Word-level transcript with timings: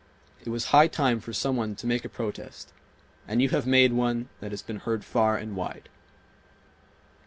It 0.43 0.49
was 0.49 0.65
high 0.73 0.87
time 0.87 1.19
for 1.19 1.31
some 1.31 1.55
one 1.55 1.75
to 1.75 1.85
make 1.85 2.03
a 2.03 2.09
protest, 2.09 2.73
and 3.27 3.39
you 3.39 3.49
have 3.49 3.67
made 3.67 3.93
one 3.93 4.29
that 4.39 4.49
has 4.49 4.63
been 4.63 4.77
heard 4.79 5.05
far 5.05 5.37
and 5.37 5.55
wide 5.55 5.89